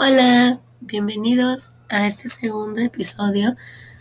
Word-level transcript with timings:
Hola, 0.00 0.60
bienvenidos 0.80 1.72
a 1.88 2.06
este 2.06 2.28
segundo 2.28 2.78
episodio 2.78 3.56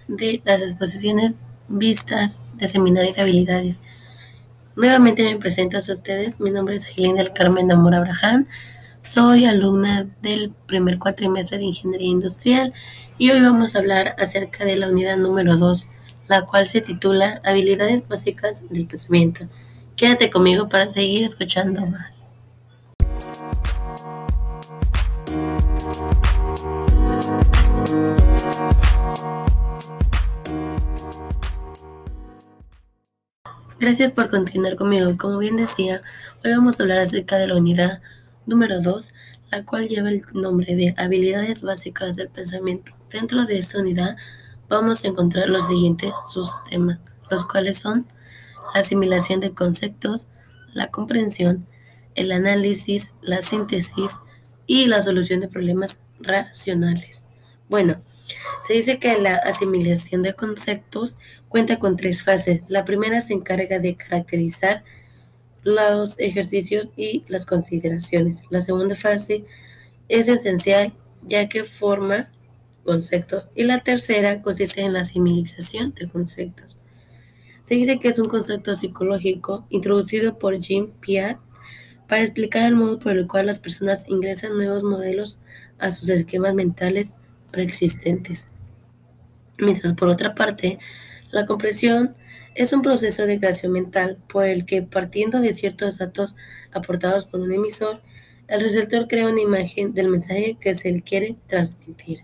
de 0.08 0.44
las 0.46 0.62
exposiciones 0.62 1.44
vistas 1.68 2.40
de 2.54 2.68
seminarios 2.68 3.16
de 3.16 3.24
habilidades. 3.24 3.82
Nuevamente 4.76 5.24
me 5.24 5.38
presento 5.38 5.78
a 5.78 5.80
ustedes, 5.80 6.40
mi 6.40 6.52
nombre 6.52 6.76
es 6.76 6.86
Aileen 6.86 7.16
del 7.16 7.34
Carmen 7.34 7.72
Amor 7.72 7.96
Abraham, 7.96 8.46
soy 9.02 9.46
alumna 9.46 10.08
del 10.22 10.52
primer 10.68 11.00
cuatrimestre 11.00 11.58
de 11.58 11.64
Ingeniería 11.64 12.10
Industrial 12.10 12.74
y 13.18 13.32
hoy 13.32 13.42
vamos 13.42 13.76
a 13.76 13.80
hablar 13.80 14.16
acerca 14.20 14.66
de 14.66 14.76
la 14.76 14.90
unidad 14.90 15.18
número 15.18 15.58
2, 15.58 15.88
la 16.28 16.44
cual 16.44 16.68
se 16.68 16.82
titula 16.82 17.42
Habilidades 17.44 18.08
básicas 18.08 18.70
del 18.70 18.86
pensamiento. 18.86 19.50
Quédate 19.96 20.30
conmigo 20.30 20.70
para 20.70 20.92
seguir 20.92 21.26
escuchando 21.26 21.88
más. 21.88 22.27
Gracias 33.80 34.12
por 34.12 34.30
continuar 34.32 34.76
conmigo. 34.76 35.16
Como 35.18 35.38
bien 35.38 35.56
decía, 35.56 36.02
hoy 36.44 36.52
vamos 36.52 36.80
a 36.80 36.84
hablar 36.84 36.98
acerca 36.98 37.38
de 37.38 37.48
la 37.48 37.56
unidad 37.56 38.02
número 38.48 38.82
2, 38.82 39.14
la 39.52 39.66
cual 39.66 39.88
lleva 39.88 40.10
el 40.10 40.24
nombre 40.34 40.76
de 40.76 40.96
habilidades 40.98 41.62
básicas 41.62 42.16
del 42.16 42.30
pensamiento. 42.30 42.92
Dentro 43.12 43.46
de 43.46 43.60
esta 43.60 43.80
unidad 43.80 44.18
vamos 44.68 45.04
a 45.04 45.08
encontrar 45.08 45.48
los 45.50 45.68
siguientes 45.68 46.12
temas, 46.70 47.00
los 47.30 47.46
cuales 47.46 47.78
son 47.78 48.08
la 48.74 48.80
asimilación 48.80 49.42
de 49.42 49.52
conceptos, 49.52 50.28
la 50.74 50.90
comprensión, 50.90 51.68
el 52.16 52.32
análisis, 52.32 53.14
la 53.22 53.42
síntesis 53.42 54.12
y 54.66 54.88
la 54.88 55.02
solución 55.02 55.40
de 55.40 55.48
problemas 55.50 56.02
racionales. 56.20 57.26
Bueno, 57.70 57.98
se 58.66 58.74
dice 58.74 59.00
que 59.00 59.18
la 59.18 59.36
asimilación 59.36 60.24
de 60.24 60.34
conceptos 60.34 61.18
cuenta 61.50 61.80
con 61.80 61.96
tres 61.96 62.22
fases. 62.24 62.64
La 62.68 62.86
primera 62.86 63.22
se 63.22 63.34
encarga 63.34 63.80
de 63.80 63.96
caracterizar 63.96 64.84
los 65.64 66.20
ejercicios 66.20 66.90
y 66.96 67.24
las 67.28 67.46
consideraciones. 67.46 68.44
La 68.50 68.62
segunda 68.62 68.96
fase 68.96 69.46
es 70.10 70.28
esencial 70.28 70.94
ya 71.24 71.50
que 71.50 71.64
forma 71.64 72.30
conceptos. 72.84 73.50
Y 73.56 73.64
la 73.64 73.80
tercera 73.82 74.42
consiste 74.42 74.82
en 74.82 74.94
la 74.94 75.02
asimilación 75.02 75.94
de 75.94 76.08
conceptos. 76.08 76.78
Se 77.62 77.76
dice 77.76 78.00
que 78.00 78.08
es 78.08 78.18
un 78.18 78.30
concepto 78.30 78.76
psicológico 78.76 79.68
introducido 79.70 80.40
por 80.40 80.58
Jim 80.58 80.92
Piat 81.02 81.38
para 82.08 82.22
explicar 82.24 82.64
el 82.64 82.76
modo 82.76 82.98
por 82.98 83.12
el 83.12 83.28
cual 83.28 83.48
las 83.48 83.60
personas 83.60 84.06
ingresan 84.08 84.56
nuevos 84.56 84.84
modelos 84.84 85.40
a 85.78 85.92
sus 85.92 86.08
esquemas 86.08 86.54
mentales 86.54 87.16
preexistentes. 87.52 88.50
Mientras 89.58 89.94
por 89.94 90.10
otra 90.10 90.36
parte, 90.36 90.80
la 91.32 91.46
compresión 91.46 92.16
es 92.56 92.74
un 92.74 92.82
proceso 92.82 93.26
de 93.26 93.40
creación 93.40 93.72
mental 93.72 94.18
por 94.28 94.46
el 94.46 94.66
que, 94.66 94.82
partiendo 94.82 95.40
de 95.40 95.54
ciertos 95.54 95.98
datos 95.98 96.36
aportados 96.72 97.26
por 97.26 97.40
un 97.40 97.52
emisor, 97.52 98.02
el 98.48 98.62
receptor 98.62 99.08
crea 99.08 99.28
una 99.28 99.42
imagen 99.42 99.94
del 99.94 100.08
mensaje 100.08 100.58
que 100.60 100.74
se 100.74 100.92
le 100.92 101.02
quiere 101.02 101.36
transmitir. 101.48 102.24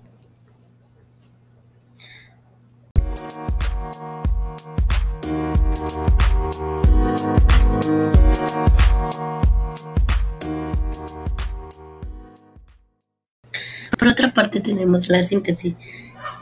Por 14.04 14.12
otra 14.12 14.34
parte 14.34 14.60
tenemos 14.60 15.08
la 15.08 15.24
síntesis. 15.24 15.76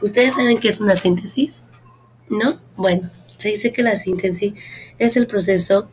¿Ustedes 0.02 0.34
saben 0.34 0.58
qué 0.58 0.68
es 0.70 0.82
una 0.82 0.96
síntesis? 0.96 1.62
¿No? 2.28 2.60
Bueno, 2.76 3.12
se 3.38 3.50
dice 3.50 3.72
que 3.72 3.84
la 3.84 3.96
síntesis 3.98 4.54
es 4.98 5.16
el 5.16 5.28
proceso 5.28 5.88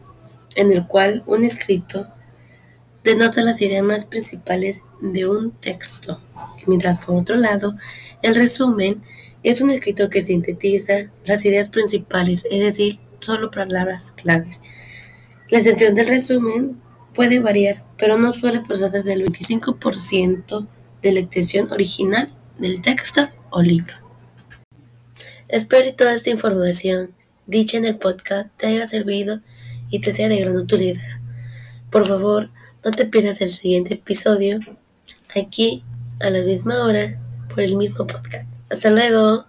en 0.57 0.73
el 0.73 0.87
cual 0.87 1.23
un 1.27 1.45
escrito 1.45 2.07
denota 3.05 3.43
las 3.43 3.61
ideas 3.61 3.83
más 3.83 4.07
principales 4.07 4.83
de 5.03 5.29
un 5.29 5.51
texto, 5.51 6.19
mientras 6.67 6.97
por 7.01 7.17
otro 7.17 7.37
lado, 7.37 7.77
el 8.23 8.35
resumen 8.35 9.03
es 9.43 9.61
un 9.61 9.69
escrito 9.69 10.09
que 10.09 10.23
sintetiza 10.23 11.11
las 11.27 11.45
ideas 11.45 11.69
principales, 11.69 12.47
es 12.51 12.61
decir, 12.61 12.99
solo 13.21 13.51
palabras 13.51 14.13
claves. 14.13 14.63
La 15.51 15.59
extensión 15.59 15.95
del 15.95 16.09
resumen 16.09 16.81
puede 17.13 17.41
variar, 17.41 17.85
pero 17.99 18.17
no 18.17 18.33
suele 18.33 18.61
pasar 18.61 18.91
del 19.05 19.27
25% 19.27 20.67
de 21.03 21.13
la 21.13 21.21
extensión 21.21 21.71
original 21.73 22.33
del 22.59 22.83
texto 22.83 23.29
o 23.51 23.63
libro. 23.63 23.95
Espero 25.49 25.85
que 25.85 25.93
toda 25.93 26.15
esta 26.15 26.31
información 26.31 27.15
dicha 27.47 27.79
en 27.79 27.87
el 27.87 27.97
podcast 27.97 28.51
te 28.57 28.67
haya 28.67 28.87
servido 28.87 29.41
y 29.91 30.01
te 30.01 30.13
sea 30.13 30.29
de 30.29 30.41
gran 30.41 30.57
utilidad. 30.57 31.01
Por 31.91 32.07
favor, 32.07 32.51
no 32.85 32.91
te 32.91 33.07
pierdas 33.07 33.41
el 33.41 33.49
siguiente 33.51 33.95
episodio 33.95 34.61
aquí 35.35 35.85
a 36.21 36.31
la 36.31 36.43
misma 36.43 36.83
hora 36.85 37.19
por 37.49 37.61
el 37.61 37.77
mismo 37.77 38.07
podcast. 38.07 38.47
Hasta 38.71 38.91
luego. 38.91 39.48